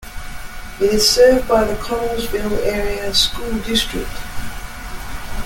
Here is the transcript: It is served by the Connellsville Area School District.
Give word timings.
It 0.79 0.93
is 0.93 1.07
served 1.07 1.47
by 1.47 1.63
the 1.63 1.75
Connellsville 1.75 2.53
Area 2.65 3.13
School 3.13 3.59
District. 3.59 4.09